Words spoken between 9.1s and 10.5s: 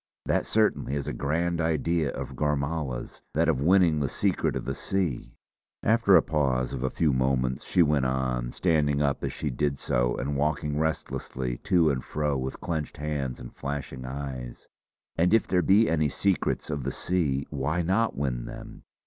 as she did so and